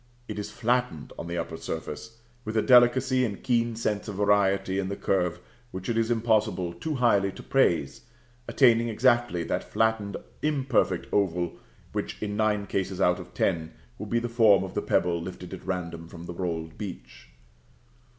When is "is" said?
0.39-0.49, 5.95-6.09